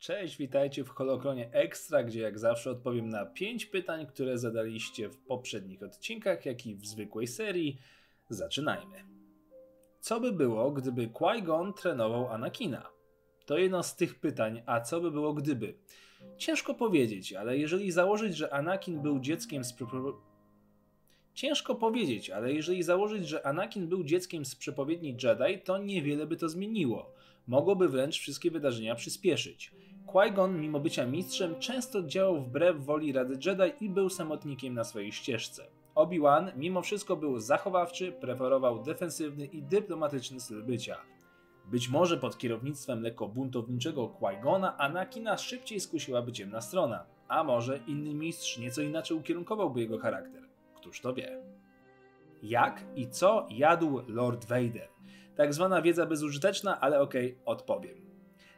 [0.00, 5.18] Cześć, witajcie w Holokronie Extra, gdzie jak zawsze odpowiem na 5 pytań, które zadaliście w
[5.18, 7.78] poprzednich odcinkach, jak i w zwykłej serii.
[8.28, 9.04] Zaczynajmy.
[10.00, 12.90] Co by było, gdyby Qui-Gon trenował Anakina?
[13.46, 15.74] To jedno z tych pytań, a co by było gdyby?
[16.36, 19.74] Ciężko powiedzieć, ale jeżeli założyć, że Anakin był dzieckiem z
[21.34, 26.36] Ciężko powiedzieć, ale jeżeli założyć, że Anakin był dzieckiem z przepowiedni Jedi, to niewiele by
[26.36, 27.14] to zmieniło.
[27.46, 29.72] Mogłoby wręcz wszystkie wydarzenia przyspieszyć.
[30.12, 35.12] Qui-Gon, mimo bycia mistrzem, często działał wbrew woli Rady Jedi i był samotnikiem na swojej
[35.12, 35.66] ścieżce.
[35.94, 40.96] Obi-Wan mimo wszystko był zachowawczy, preferował defensywny i dyplomatyczny styl bycia.
[41.66, 48.14] Być może pod kierownictwem lekko buntowniczego Qui-Gona Anakina szybciej skusiłaby ciemna strona, a może inny
[48.14, 50.42] mistrz nieco inaczej ukierunkowałby jego charakter.
[50.76, 51.42] Któż to wie?
[52.42, 54.88] Jak i co jadł Lord Vader?
[55.36, 58.09] Tak zwana wiedza bezużyteczna, ale okej, okay, odpowiem.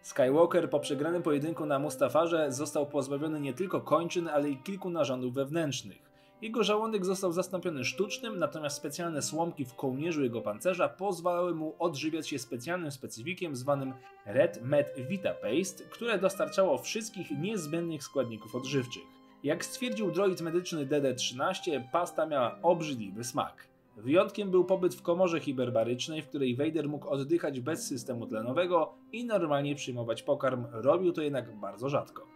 [0.02, 5.34] Skywalker po przegranym pojedynku na Mustafarze został pozbawiony nie tylko kończyn, ale i kilku narządów
[5.34, 6.12] wewnętrznych.
[6.42, 12.28] Jego żołądek został zastąpiony sztucznym, natomiast specjalne słomki w kołnierzu jego pancerza pozwalały mu odżywiać
[12.28, 13.94] się specjalnym specyfikiem zwanym
[14.26, 19.02] Red Met Vita Paste, które dostarczało wszystkich niezbędnych składników odżywczych.
[19.44, 23.71] Jak stwierdził droid medyczny DD-13, pasta miała obrzydliwy smak.
[23.96, 29.24] Wyjątkiem był pobyt w komorze hiberbarycznej, w której Vader mógł oddychać bez systemu tlenowego i
[29.24, 32.26] normalnie przyjmować pokarm, robił to jednak bardzo rzadko.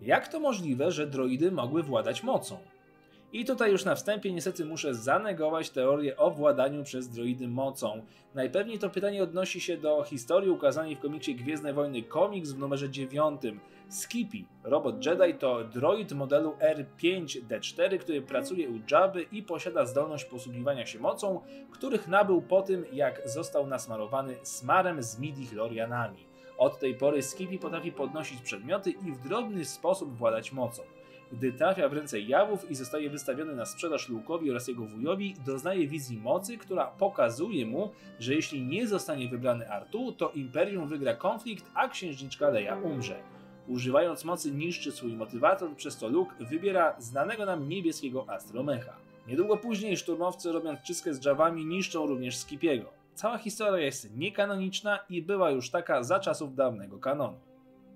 [0.00, 2.56] Jak to możliwe, że droidy mogły władać mocą?
[3.34, 8.02] I tutaj już na wstępie niestety muszę zanegować teorię o władaniu przez droidy mocą.
[8.34, 12.90] Najpewniej to pytanie odnosi się do historii ukazanej w komiksie Gwiezdne Wojny Komiks w numerze
[12.90, 13.40] 9.
[13.88, 20.86] Skippy, robot Jedi to droid modelu R5D4, który pracuje u Jabby i posiada zdolność posługiwania
[20.86, 21.40] się mocą,
[21.70, 26.26] których nabył po tym jak został nasmarowany smarem z midi-chlorianami.
[26.58, 30.82] Od tej pory Skippy potrafi podnosić przedmioty i w drobny sposób władać mocą.
[31.32, 35.88] Gdy trafia w ręce jawów i zostaje wystawiony na sprzedaż Luke'owi oraz jego wujowi, doznaje
[35.88, 41.64] wizji mocy, która pokazuje mu, że jeśli nie zostanie wybrany Artu, to Imperium wygra konflikt,
[41.74, 43.16] a księżniczka Leia umrze.
[43.68, 48.96] Używając mocy niszczy swój motywator, przez to Luke wybiera znanego nam niebieskiego astromecha.
[49.28, 52.92] Niedługo później szturmowcy robiąc czystkę z drzewami niszczą również Skipiego.
[53.14, 57.38] Cała historia jest niekanoniczna i była już taka za czasów dawnego kanonu.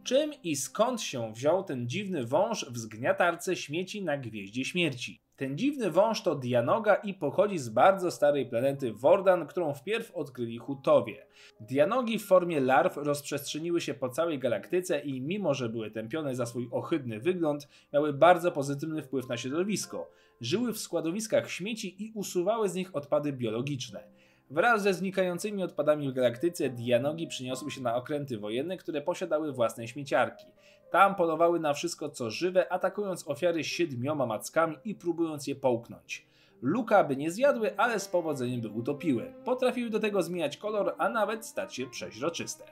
[0.08, 5.20] Czym i skąd się wziął ten dziwny wąż w zgniatarce śmieci na Gwieździe Śmierci?
[5.36, 10.58] Ten dziwny wąż to Dianoga i pochodzi z bardzo starej planety Wordan, którą wpierw odkryli
[10.58, 11.26] Hutowie.
[11.60, 16.46] Dianogi w formie larw rozprzestrzeniły się po całej galaktyce i mimo, że były tępione za
[16.46, 20.10] swój ohydny wygląd, miały bardzo pozytywny wpływ na środowisko.
[20.40, 24.04] Żyły w składowiskach śmieci i usuwały z nich odpady biologiczne.
[24.50, 29.88] Wraz ze znikającymi odpadami w galaktyce, Dianogi przyniosły się na okręty wojenne, które posiadały własne
[29.88, 30.46] śmieciarki.
[30.90, 36.26] Tam polowały na wszystko co żywe, atakując ofiary siedmioma mackami i próbując je połknąć.
[36.62, 39.34] Luka by nie zjadły, ale z powodzeniem by utopiły.
[39.44, 42.64] Potrafiły do tego zmieniać kolor, a nawet stać się przeźroczyste.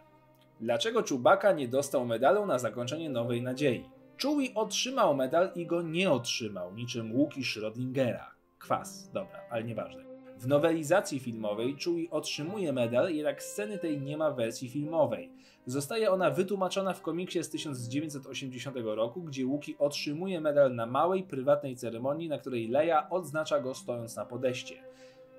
[0.60, 3.90] Dlaczego Czubaka nie dostał medalu na zakończenie Nowej Nadziei?
[4.22, 8.24] Chewie otrzymał medal i go nie otrzymał, niczym Łuki Schrödingera.
[8.58, 10.15] Kwas, dobra, ale nieważne.
[10.38, 15.32] W nowelizacji filmowej Chewie otrzymuje medal, jednak sceny tej nie ma w wersji filmowej.
[15.66, 21.76] Zostaje ona wytłumaczona w komiksie z 1980 roku, gdzie Łuki otrzymuje medal na małej, prywatnej
[21.76, 24.74] ceremonii, na której Leia odznacza go stojąc na podejście.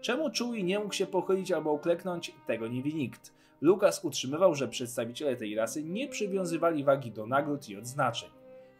[0.01, 3.33] Czemu Chewie nie mógł się pochylić albo ukleknąć, tego nie wie nikt.
[3.61, 8.36] Lucas utrzymywał, że przedstawiciele tej rasy nie przywiązywali wagi do nagród i odznaczeń.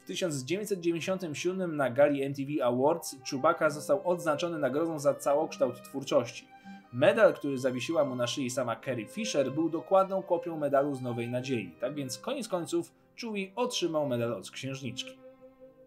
[0.07, 6.47] W 1997 na gali MTV Awards Chewbacca został odznaczony nagrodą za całokształt twórczości.
[6.93, 11.29] Medal, który zawiesiła mu na szyi sama Carrie Fisher, był dokładną kopią medalu z Nowej
[11.29, 12.91] Nadziei, tak więc koniec końców
[13.21, 15.17] Chewie otrzymał medal od księżniczki.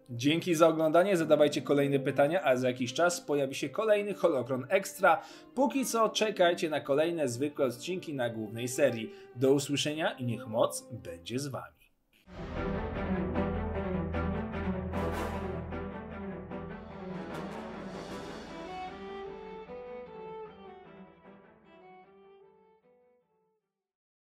[0.09, 5.21] Dzięki za oglądanie, zadawajcie kolejne pytania, a za jakiś czas pojawi się kolejny Holokron Extra.
[5.55, 9.13] Póki co czekajcie na kolejne zwykłe odcinki na głównej serii.
[9.35, 11.80] Do usłyszenia i niech moc będzie z wami.